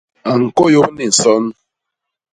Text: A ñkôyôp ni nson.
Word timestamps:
A 0.31 0.33
ñkôyôp 0.43 0.89
ni 0.97 1.05
nson. 1.11 1.43